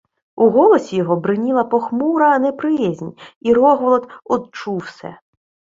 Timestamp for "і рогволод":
3.41-4.09